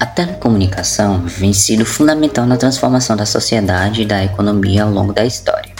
A 0.00 0.06
telecomunicação 0.06 1.20
vem 1.26 1.52
sido 1.52 1.84
fundamental 1.84 2.46
na 2.46 2.56
transformação 2.56 3.14
da 3.14 3.26
sociedade 3.26 4.00
e 4.00 4.06
da 4.06 4.24
economia 4.24 4.84
ao 4.84 4.90
longo 4.90 5.12
da 5.12 5.26
história. 5.26 5.70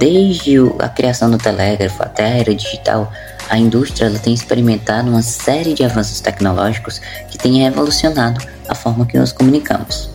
Desde 0.00 0.56
a 0.80 0.88
criação 0.88 1.30
do 1.30 1.38
telégrafo 1.38 2.02
até 2.02 2.24
a 2.24 2.38
era 2.38 2.52
digital, 2.52 3.12
a 3.48 3.56
indústria 3.56 4.10
tem 4.18 4.34
experimentado 4.34 5.08
uma 5.08 5.22
série 5.22 5.74
de 5.74 5.84
avanços 5.84 6.20
tecnológicos 6.20 7.00
que 7.30 7.38
têm 7.38 7.62
revolucionado 7.62 8.44
a 8.68 8.74
forma 8.74 9.06
que 9.06 9.16
nos 9.16 9.30
comunicamos. 9.30 10.10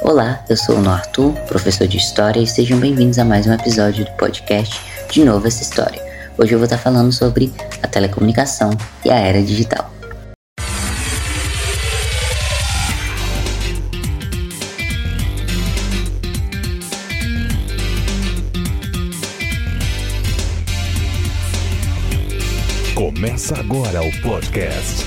Olá, 0.00 0.44
eu 0.48 0.56
sou 0.56 0.78
o 0.78 0.88
Arthur, 0.88 1.32
professor 1.48 1.88
de 1.88 1.96
História, 1.96 2.38
e 2.38 2.46
sejam 2.46 2.78
bem-vindos 2.78 3.18
a 3.18 3.24
mais 3.24 3.44
um 3.48 3.54
episódio 3.54 4.04
do 4.04 4.12
podcast 4.12 4.80
De 5.10 5.24
Novo 5.24 5.48
Essa 5.48 5.62
História. 5.62 6.00
Hoje 6.38 6.52
eu 6.52 6.58
vou 6.58 6.66
estar 6.66 6.78
falando 6.78 7.10
sobre 7.10 7.52
a 7.82 7.88
telecomunicação 7.88 8.70
e 9.04 9.10
a 9.10 9.16
era 9.16 9.42
digital. 9.42 9.93
Começa 22.94 23.58
agora 23.58 24.00
o 24.02 24.22
podcast. 24.22 25.04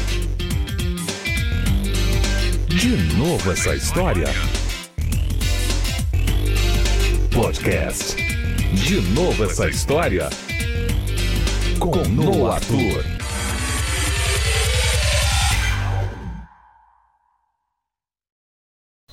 De 2.67 2.89
novo 3.15 3.49
essa 3.49 3.73
história. 3.73 4.27
Podcast. 7.33 8.17
De 8.73 8.99
novo 9.13 9.45
essa 9.45 9.69
história. 9.69 10.27
Com 11.79 11.95
Noah 12.09 12.55
Arthur. 12.55 13.05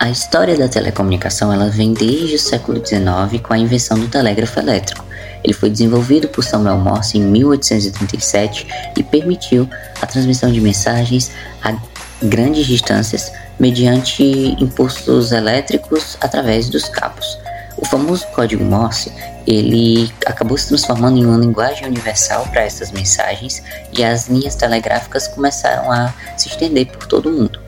A 0.00 0.10
história 0.10 0.58
da 0.58 0.68
telecomunicação 0.68 1.52
ela 1.52 1.70
vem 1.70 1.94
desde 1.94 2.34
o 2.34 2.38
século 2.40 2.84
XIX 2.84 3.40
com 3.40 3.54
a 3.54 3.58
invenção 3.58 3.96
do 4.00 4.08
telégrafo 4.08 4.58
elétrico 4.58 5.13
ele 5.44 5.52
foi 5.52 5.68
desenvolvido 5.68 6.26
por 6.28 6.42
Samuel 6.42 6.78
Morse 6.78 7.18
em 7.18 7.20
1837 7.20 8.66
e 8.96 9.02
permitiu 9.02 9.68
a 10.00 10.06
transmissão 10.06 10.50
de 10.50 10.60
mensagens 10.60 11.30
a 11.62 11.76
grandes 12.22 12.66
distâncias 12.66 13.30
mediante 13.60 14.24
impulsos 14.58 15.32
elétricos 15.32 16.16
através 16.20 16.70
dos 16.70 16.88
cabos. 16.88 17.38
O 17.76 17.84
famoso 17.84 18.26
código 18.28 18.64
Morse, 18.64 19.12
ele 19.46 20.10
acabou 20.24 20.56
se 20.56 20.68
transformando 20.68 21.18
em 21.18 21.26
uma 21.26 21.36
linguagem 21.36 21.86
universal 21.86 22.46
para 22.46 22.62
essas 22.62 22.90
mensagens 22.90 23.62
e 23.92 24.02
as 24.02 24.28
linhas 24.28 24.54
telegráficas 24.54 25.28
começaram 25.28 25.92
a 25.92 26.14
se 26.36 26.48
estender 26.48 26.86
por 26.86 27.06
todo 27.06 27.28
o 27.28 27.32
mundo. 27.32 27.60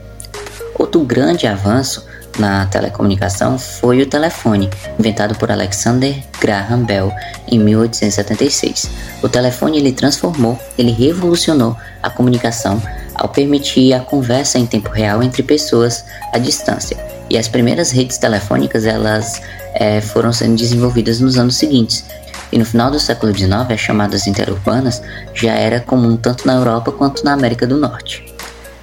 Outro 0.79 1.01
grande 1.01 1.45
avanço 1.45 2.03
na 2.39 2.65
telecomunicação 2.65 3.57
foi 3.57 4.01
o 4.01 4.05
telefone, 4.05 4.69
inventado 4.99 5.35
por 5.35 5.51
Alexander 5.51 6.15
Graham 6.39 6.83
Bell 6.83 7.11
em 7.47 7.59
1876. 7.59 8.89
O 9.21 9.29
telefone 9.29 9.77
ele 9.77 9.91
transformou, 9.91 10.59
ele 10.77 10.91
revolucionou 10.91 11.75
a 12.01 12.09
comunicação 12.09 12.81
ao 13.15 13.29
permitir 13.29 13.93
a 13.93 13.99
conversa 13.99 14.59
em 14.59 14.65
tempo 14.65 14.89
real 14.89 15.23
entre 15.23 15.41
pessoas 15.41 16.05
à 16.33 16.37
distância. 16.37 16.97
E 17.29 17.37
as 17.37 17.47
primeiras 17.47 17.91
redes 17.91 18.17
telefônicas 18.17 18.85
elas 18.85 19.41
é, 19.73 19.99
foram 19.99 20.31
sendo 20.31 20.55
desenvolvidas 20.55 21.19
nos 21.19 21.37
anos 21.37 21.55
seguintes. 21.55 22.05
E 22.51 22.57
no 22.57 22.65
final 22.65 22.89
do 22.89 22.99
século 22.99 23.35
XIX, 23.35 23.69
as 23.69 23.79
chamadas 23.79 24.27
interurbanas 24.27 25.01
já 25.33 25.53
era 25.53 25.79
comum 25.79 26.15
tanto 26.15 26.47
na 26.47 26.53
Europa 26.53 26.91
quanto 26.91 27.23
na 27.23 27.33
América 27.33 27.67
do 27.67 27.77
Norte. 27.77 28.23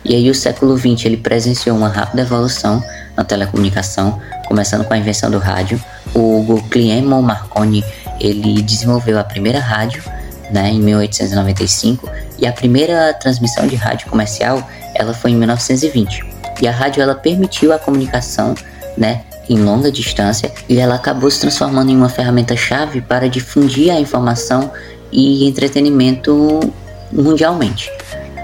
E 0.04 0.14
aí 0.14 0.28
o 0.28 0.34
século 0.34 0.76
XX 0.76 1.06
ele 1.06 1.16
presenciou 1.16 1.76
uma 1.76 1.88
rápida 1.88 2.22
evolução 2.22 2.84
na 3.16 3.24
telecomunicação, 3.24 4.20
começando 4.46 4.84
com 4.84 4.94
a 4.94 4.98
invenção 4.98 5.30
do 5.30 5.38
rádio. 5.38 5.82
O 6.14 6.42
Guglielmo 6.42 7.20
Marconi 7.22 7.84
ele 8.20 8.62
desenvolveu 8.62 9.18
a 9.18 9.24
primeira 9.24 9.58
rádio 9.58 10.02
né, 10.50 10.70
em 10.70 10.80
1895 10.80 12.08
e 12.38 12.46
a 12.46 12.52
primeira 12.52 13.12
transmissão 13.14 13.66
de 13.66 13.76
rádio 13.76 14.08
comercial 14.08 14.62
ela 14.94 15.12
foi 15.12 15.32
em 15.32 15.36
1920. 15.36 16.24
E 16.62 16.68
a 16.68 16.72
rádio 16.72 17.02
ela 17.02 17.14
permitiu 17.14 17.72
a 17.72 17.78
comunicação 17.78 18.54
né, 18.96 19.22
em 19.48 19.58
longa 19.58 19.90
distância 19.90 20.52
e 20.68 20.78
ela 20.78 20.94
acabou 20.94 21.30
se 21.30 21.40
transformando 21.40 21.90
em 21.90 21.96
uma 21.96 22.08
ferramenta 22.08 22.56
chave 22.56 23.00
para 23.00 23.28
difundir 23.28 23.90
a 23.90 23.98
informação 23.98 24.70
e 25.10 25.46
entretenimento 25.46 26.60
mundialmente. 27.12 27.90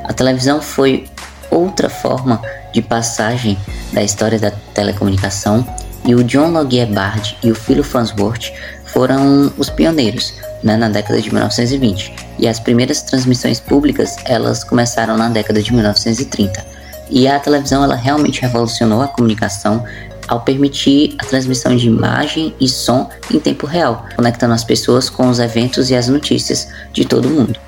A 0.04 0.12
televisão 0.12 0.60
foi 0.60 1.06
outra 1.50 1.88
forma 1.88 2.40
de 2.72 2.82
passagem 2.82 3.58
da 3.92 4.02
história 4.02 4.38
da 4.38 4.50
telecomunicação 4.74 5.66
e 6.04 6.14
o 6.14 6.24
John 6.24 6.50
Logie 6.50 6.86
Bard 6.86 7.36
e 7.42 7.50
o 7.50 7.54
Philo 7.54 7.84
Farnsworth 7.84 8.52
foram 8.86 9.52
os 9.56 9.70
pioneiros 9.70 10.34
né, 10.62 10.76
na 10.76 10.88
década 10.88 11.20
de 11.20 11.30
1920 11.30 12.14
e 12.38 12.48
as 12.48 12.58
primeiras 12.58 13.02
transmissões 13.02 13.60
públicas 13.60 14.16
elas 14.24 14.64
começaram 14.64 15.16
na 15.16 15.28
década 15.28 15.62
de 15.62 15.72
1930 15.72 16.64
e 17.10 17.26
a 17.26 17.38
televisão 17.38 17.82
ela 17.82 17.96
realmente 17.96 18.40
revolucionou 18.40 19.02
a 19.02 19.08
comunicação 19.08 19.84
ao 20.28 20.40
permitir 20.40 21.16
a 21.18 21.24
transmissão 21.24 21.76
de 21.76 21.88
imagem 21.88 22.54
e 22.60 22.68
som 22.68 23.10
em 23.32 23.40
tempo 23.40 23.66
real, 23.66 24.06
conectando 24.14 24.54
as 24.54 24.62
pessoas 24.62 25.10
com 25.10 25.28
os 25.28 25.40
eventos 25.40 25.90
e 25.90 25.96
as 25.96 26.06
notícias 26.06 26.68
de 26.92 27.04
todo 27.04 27.26
o 27.26 27.30
mundo. 27.30 27.58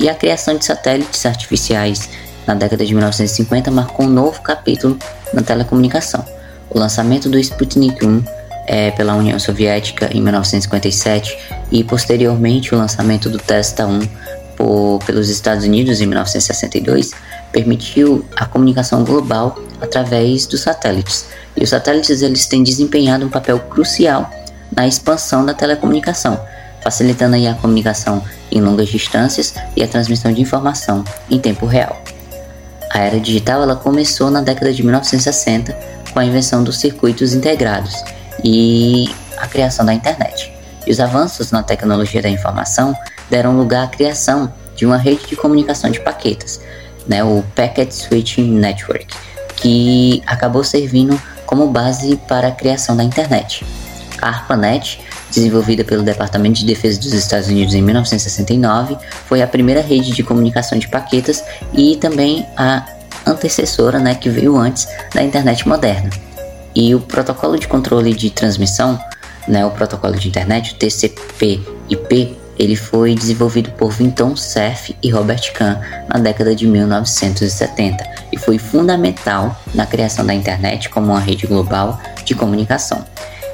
E 0.00 0.08
a 0.08 0.14
criação 0.14 0.56
de 0.56 0.64
satélites 0.64 1.26
artificiais 1.26 2.08
na 2.48 2.54
década 2.54 2.84
de 2.84 2.94
1950 2.94 3.70
marcou 3.70 4.06
um 4.06 4.08
novo 4.08 4.40
capítulo 4.40 4.98
na 5.34 5.42
telecomunicação. 5.42 6.24
O 6.70 6.78
lançamento 6.78 7.28
do 7.28 7.38
Sputnik 7.38 8.04
1 8.04 8.24
é, 8.66 8.90
pela 8.90 9.14
União 9.14 9.38
Soviética 9.38 10.08
em 10.10 10.22
1957 10.22 11.38
e 11.70 11.84
posteriormente 11.84 12.74
o 12.74 12.78
lançamento 12.78 13.28
do 13.28 13.38
Testa 13.38 13.86
1 13.86 14.00
por, 14.56 14.98
pelos 15.04 15.28
Estados 15.28 15.64
Unidos 15.64 16.00
em 16.00 16.06
1962 16.06 17.10
permitiu 17.52 18.24
a 18.34 18.46
comunicação 18.46 19.04
global 19.04 19.58
através 19.80 20.46
dos 20.46 20.62
satélites. 20.62 21.26
E 21.54 21.62
os 21.62 21.68
satélites 21.68 22.22
eles 22.22 22.46
têm 22.46 22.62
desempenhado 22.62 23.26
um 23.26 23.30
papel 23.30 23.60
crucial 23.60 24.30
na 24.74 24.86
expansão 24.86 25.44
da 25.44 25.52
telecomunicação, 25.52 26.40
facilitando 26.82 27.36
a 27.36 27.54
comunicação 27.54 28.22
em 28.50 28.60
longas 28.60 28.88
distâncias 28.88 29.54
e 29.76 29.82
a 29.82 29.88
transmissão 29.88 30.32
de 30.32 30.40
informação 30.40 31.04
em 31.30 31.38
tempo 31.38 31.66
real. 31.66 32.02
A 32.98 33.02
era 33.02 33.20
digital 33.20 33.62
ela 33.62 33.76
começou 33.76 34.28
na 34.28 34.40
década 34.40 34.72
de 34.72 34.82
1960 34.82 35.72
com 36.12 36.18
a 36.18 36.24
invenção 36.24 36.64
dos 36.64 36.78
circuitos 36.78 37.32
integrados 37.32 37.94
e 38.42 39.08
a 39.36 39.46
criação 39.46 39.86
da 39.86 39.94
internet. 39.94 40.52
E 40.84 40.90
os 40.90 40.98
avanços 40.98 41.52
na 41.52 41.62
tecnologia 41.62 42.20
da 42.20 42.28
informação 42.28 42.96
deram 43.30 43.56
lugar 43.56 43.84
à 43.84 43.86
criação 43.86 44.52
de 44.74 44.84
uma 44.84 44.96
rede 44.96 45.28
de 45.28 45.36
comunicação 45.36 45.90
de 45.92 46.00
paquetes, 46.00 46.60
né, 47.06 47.22
o 47.22 47.44
Packet 47.54 47.92
Switching 47.92 48.50
Network, 48.58 49.06
que 49.54 50.20
acabou 50.26 50.64
servindo 50.64 51.20
como 51.46 51.68
base 51.68 52.16
para 52.26 52.48
a 52.48 52.52
criação 52.52 52.96
da 52.96 53.04
internet. 53.04 53.64
A 54.20 54.28
ARPANET, 54.28 55.00
desenvolvida 55.30 55.84
pelo 55.84 56.02
Departamento 56.02 56.60
de 56.60 56.66
Defesa 56.66 56.98
dos 56.98 57.12
Estados 57.12 57.48
Unidos 57.48 57.74
em 57.74 57.82
1969, 57.82 58.96
foi 59.26 59.42
a 59.42 59.46
primeira 59.46 59.80
rede 59.80 60.12
de 60.12 60.22
comunicação 60.22 60.78
de 60.78 60.88
paquetes 60.88 61.42
e 61.72 61.96
também 61.96 62.46
a 62.56 62.84
antecessora, 63.26 63.98
né, 63.98 64.14
que 64.14 64.28
veio 64.28 64.56
antes 64.56 64.88
da 65.14 65.22
internet 65.22 65.66
moderna. 65.68 66.10
E 66.74 66.94
o 66.94 67.00
protocolo 67.00 67.58
de 67.58 67.66
controle 67.66 68.14
de 68.14 68.30
transmissão, 68.30 68.98
né, 69.46 69.64
o 69.66 69.70
protocolo 69.70 70.16
de 70.16 70.28
internet, 70.28 70.72
o 70.72 70.76
TCP/IP, 70.76 72.36
ele 72.58 72.74
foi 72.74 73.14
desenvolvido 73.14 73.70
por 73.72 73.90
Vinton 73.90 74.34
Cerf 74.36 74.94
e 75.00 75.10
Robert 75.10 75.52
Kahn 75.52 75.76
na 76.08 76.18
década 76.18 76.54
de 76.54 76.66
1970 76.66 78.04
e 78.32 78.36
foi 78.36 78.58
fundamental 78.58 79.56
na 79.74 79.86
criação 79.86 80.26
da 80.26 80.34
internet 80.34 80.88
como 80.88 81.12
uma 81.12 81.20
rede 81.20 81.46
global 81.46 82.00
de 82.24 82.34
comunicação. 82.34 83.04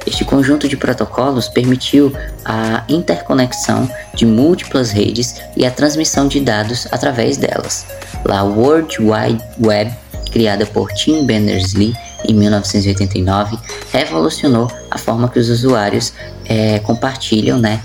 Este 0.05 0.23
conjunto 0.23 0.67
de 0.67 0.77
protocolos 0.77 1.47
permitiu 1.47 2.15
a 2.43 2.83
interconexão 2.87 3.89
de 4.13 4.25
múltiplas 4.25 4.91
redes 4.91 5.41
e 5.57 5.65
a 5.65 5.71
transmissão 5.71 6.27
de 6.27 6.39
dados 6.39 6.87
através 6.91 7.37
delas. 7.37 7.85
A 8.29 8.43
World 8.43 8.97
Wide 8.99 9.43
Web, 9.59 9.91
criada 10.31 10.65
por 10.65 10.91
Tim 10.91 11.25
Berners-Lee 11.25 11.95
em 12.27 12.33
1989, 12.33 13.57
revolucionou 13.91 14.69
a 14.91 14.97
forma 14.97 15.27
que 15.29 15.39
os 15.39 15.49
usuários 15.49 16.13
é, 16.45 16.79
compartilham 16.79 17.57
né, 17.57 17.81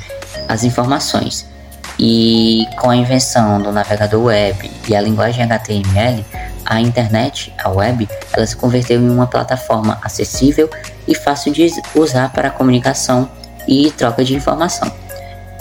as 0.49 0.63
informações. 0.65 1.47
E 1.99 2.65
com 2.79 2.91
a 2.91 2.97
invenção 2.97 3.61
do 3.61 3.73
navegador 3.73 4.25
web 4.25 4.71
e 4.89 4.97
a 4.97 5.01
linguagem 5.01 5.45
HTML, 5.45 6.25
a 6.71 6.81
internet, 6.81 7.53
a 7.59 7.69
web, 7.69 8.09
ela 8.33 8.47
se 8.47 8.55
converteu 8.55 9.01
em 9.01 9.11
uma 9.11 9.27
plataforma 9.27 9.99
acessível 10.05 10.71
e 11.07 11.17
fácil 11.17 11.53
de 11.53 11.69
usar 11.97 12.33
para 12.33 12.49
comunicação 12.49 13.29
e 13.67 13.91
troca 13.91 14.25
de 14.25 14.37
informação. 14.37 14.91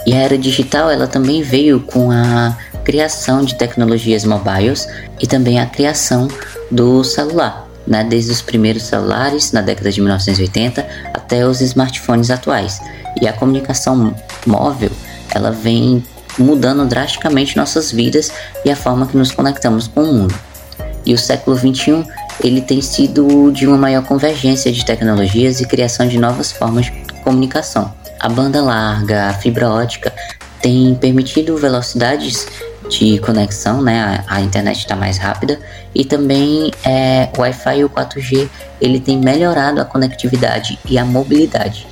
E 0.06 0.14
a 0.14 0.18
era 0.18 0.38
digital 0.38 0.88
ela 0.88 1.08
também 1.08 1.42
veio 1.42 1.80
com 1.80 2.12
a 2.12 2.56
criação 2.84 3.44
de 3.44 3.56
tecnologias 3.56 4.24
mobiles 4.24 4.88
e 5.20 5.26
também 5.26 5.58
a 5.58 5.66
criação 5.66 6.28
do 6.70 7.02
celular. 7.02 7.66
né, 7.86 8.04
desde 8.04 8.30
os 8.30 8.42
primeiros 8.42 8.84
celulares 8.84 9.50
na 9.50 9.62
década 9.62 9.90
de 9.90 10.00
1980 10.00 10.86
até 11.12 11.44
os 11.44 11.60
smartphones 11.60 12.30
atuais. 12.30 12.80
E 13.20 13.26
a 13.26 13.32
comunicação 13.32 14.14
móvel, 14.46 14.90
ela 15.34 15.50
vem 15.50 16.04
mudando 16.38 16.86
drasticamente 16.86 17.56
nossas 17.56 17.90
vidas 17.90 18.30
e 18.64 18.70
a 18.70 18.76
forma 18.76 19.06
que 19.06 19.16
nos 19.16 19.32
conectamos 19.32 19.88
com 19.88 20.04
o 20.04 20.12
mundo. 20.12 20.49
E 21.04 21.14
o 21.14 21.18
século 21.18 21.56
21 21.56 22.04
ele 22.42 22.60
tem 22.60 22.80
sido 22.80 23.50
de 23.52 23.66
uma 23.66 23.76
maior 23.76 24.04
convergência 24.04 24.72
de 24.72 24.84
tecnologias 24.84 25.60
e 25.60 25.66
criação 25.66 26.06
de 26.06 26.18
novas 26.18 26.52
formas 26.52 26.86
de 26.86 26.92
comunicação. 27.22 27.92
A 28.18 28.28
banda 28.28 28.62
larga, 28.62 29.28
a 29.28 29.34
fibra 29.34 29.68
ótica 29.70 30.12
tem 30.60 30.94
permitido 30.94 31.56
velocidades 31.56 32.46
de 32.88 33.18
conexão, 33.18 33.82
né? 33.82 34.24
A, 34.28 34.36
a 34.36 34.40
internet 34.40 34.78
está 34.78 34.96
mais 34.96 35.16
rápida 35.16 35.58
e 35.94 36.04
também 36.04 36.70
é, 36.84 37.28
o 37.36 37.40
Wi-Fi 37.40 37.78
e 37.78 37.84
o 37.84 37.90
4G 37.90 38.48
ele 38.80 39.00
tem 39.00 39.18
melhorado 39.18 39.80
a 39.80 39.84
conectividade 39.84 40.78
e 40.84 40.98
a 40.98 41.04
mobilidade. 41.04 41.86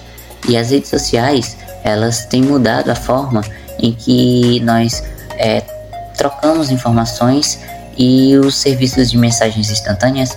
E 0.49 0.57
as 0.57 0.71
redes 0.71 0.91
sociais 0.91 1.57
elas 1.85 2.27
têm 2.27 2.43
mudado 2.43 2.91
a 2.91 2.95
forma 2.95 3.43
em 3.79 3.93
que 3.93 4.61
nós 4.61 5.03
é, 5.37 5.63
trocamos 6.17 6.71
informações 6.71 7.61
e 7.99 8.37
os 8.37 8.55
serviços 8.55 9.11
de 9.11 9.19
mensagens 9.19 9.71
instantâneas 9.71 10.37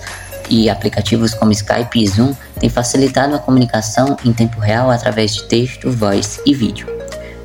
e 0.50 0.68
aplicativos 0.68 1.32
como 1.32 1.52
Skype 1.52 2.02
e 2.02 2.06
Zoom 2.06 2.34
têm 2.58 2.68
facilitado 2.68 3.34
a 3.34 3.38
comunicação 3.38 4.16
em 4.24 4.32
tempo 4.32 4.60
real 4.60 4.90
através 4.90 5.34
de 5.34 5.44
texto, 5.44 5.90
voz 5.90 6.40
e 6.44 6.52
vídeo. 6.52 6.86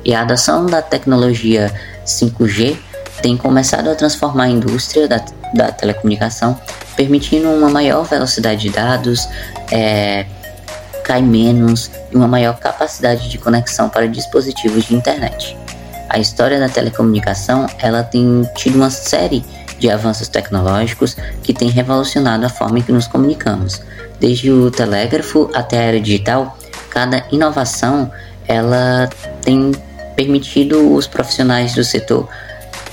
E 0.04 0.14
a 0.14 0.22
adoção 0.22 0.66
da 0.66 0.82
tecnologia 0.82 1.72
5G 2.04 2.76
tem 3.22 3.36
começado 3.36 3.88
a 3.88 3.94
transformar 3.94 4.44
a 4.44 4.48
indústria 4.48 5.08
da, 5.08 5.24
da 5.54 5.72
telecomunicação, 5.72 6.58
permitindo 6.96 7.48
uma 7.48 7.68
maior 7.68 8.04
velocidade 8.04 8.62
de 8.62 8.70
dados, 8.70 9.28
é, 9.70 10.26
cai 11.04 11.22
menos 11.22 11.90
e 12.12 12.16
uma 12.16 12.28
maior 12.28 12.58
capacidade 12.58 13.28
de 13.28 13.38
conexão 13.38 13.88
para 13.88 14.06
dispositivos 14.06 14.84
de 14.84 14.94
internet. 14.94 15.56
A 16.08 16.18
história 16.18 16.58
da 16.58 16.68
telecomunicação 16.68 17.66
ela 17.78 18.02
tem 18.02 18.48
tido 18.54 18.76
uma 18.76 18.90
série 18.90 19.44
de 19.78 19.90
avanços 19.90 20.28
tecnológicos 20.28 21.16
que 21.42 21.52
têm 21.52 21.70
revolucionado 21.70 22.44
a 22.46 22.48
forma 22.48 22.78
em 22.78 22.82
que 22.82 22.92
nos 22.92 23.06
comunicamos. 23.06 23.80
Desde 24.20 24.50
o 24.50 24.70
telégrafo 24.70 25.50
até 25.54 25.78
a 25.78 25.82
era 25.82 26.00
digital, 26.00 26.56
cada 26.90 27.24
inovação 27.30 28.10
ela 28.46 29.08
tem 29.42 29.72
permitido 30.16 30.94
os 30.94 31.06
profissionais 31.06 31.74
do 31.74 31.84
setor 31.84 32.28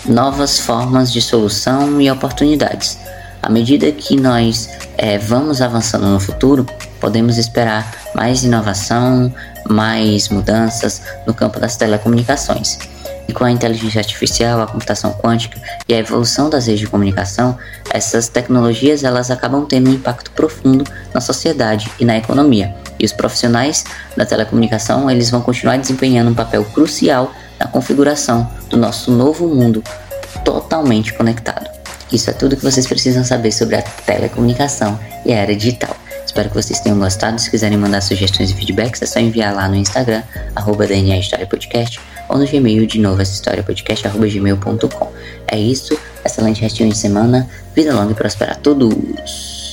novas 0.05 0.59
formas 0.59 1.11
de 1.11 1.21
solução 1.21 1.99
e 1.99 2.09
oportunidades. 2.11 2.99
À 3.41 3.49
medida 3.49 3.91
que 3.91 4.15
nós 4.15 4.69
é, 4.97 5.17
vamos 5.17 5.61
avançando 5.61 6.07
no 6.07 6.19
futuro, 6.19 6.65
podemos 6.99 7.37
esperar 7.37 7.91
mais 8.13 8.43
inovação, 8.43 9.33
mais 9.67 10.29
mudanças 10.29 11.01
no 11.25 11.33
campo 11.33 11.59
das 11.59 11.75
telecomunicações. 11.75 12.77
E 13.27 13.33
com 13.33 13.43
a 13.43 13.51
inteligência 13.51 13.99
artificial, 13.99 14.61
a 14.61 14.67
computação 14.67 15.13
quântica 15.13 15.59
e 15.87 15.93
a 15.93 15.97
evolução 15.97 16.49
das 16.49 16.67
redes 16.67 16.81
de 16.81 16.87
comunicação, 16.87 17.57
essas 17.89 18.27
tecnologias 18.27 19.03
elas 19.03 19.31
acabam 19.31 19.65
tendo 19.65 19.89
um 19.89 19.93
impacto 19.93 20.31
profundo 20.31 20.85
na 21.13 21.21
sociedade 21.21 21.91
e 21.99 22.05
na 22.05 22.17
economia. 22.17 22.75
E 22.99 23.05
os 23.05 23.11
profissionais 23.11 23.83
da 24.15 24.25
telecomunicação 24.25 25.09
eles 25.09 25.29
vão 25.29 25.41
continuar 25.41 25.77
desempenhando 25.77 26.31
um 26.31 26.35
papel 26.35 26.63
crucial 26.65 27.31
na 27.59 27.67
configuração 27.67 28.49
do 28.69 28.77
nosso 28.77 29.11
novo 29.11 29.47
mundo 29.47 29.83
totalmente 30.43 31.13
conectado. 31.13 31.69
Isso 32.11 32.29
é 32.29 32.33
tudo 32.33 32.55
que 32.55 32.63
vocês 32.63 32.85
precisam 32.85 33.23
saber 33.23 33.51
sobre 33.51 33.75
a 33.75 33.81
telecomunicação 33.81 34.99
e 35.25 35.33
a 35.33 35.37
era 35.37 35.55
digital. 35.55 35.95
Espero 36.25 36.49
que 36.49 36.55
vocês 36.55 36.79
tenham 36.79 36.99
gostado. 36.99 37.39
Se 37.39 37.49
quiserem 37.49 37.77
mandar 37.77 38.01
sugestões 38.01 38.51
e 38.51 38.53
feedbacks, 38.53 39.01
é 39.01 39.05
só 39.05 39.19
enviar 39.19 39.55
lá 39.55 39.67
no 39.67 39.75
Instagram, 39.75 40.21
arroba 40.55 40.85
DNA 40.85 41.17
História 41.17 41.47
Podcast, 41.47 41.99
ou 42.29 42.37
no 42.37 42.47
Gmail 42.47 42.85
de 42.85 42.99
novo, 42.99 43.21
essa 43.21 43.33
história 43.33 43.63
podcast, 43.63 44.07
arroba 44.07 44.27
gmail.com. 44.27 45.11
É 45.47 45.57
isso, 45.57 45.97
excelente 46.25 46.61
restinho 46.61 46.89
de 46.89 46.97
semana, 46.97 47.47
vida 47.75 47.93
longa 47.93 48.11
e 48.11 48.15
próspera 48.15 48.53
a 48.53 48.55
todos! 48.55 49.64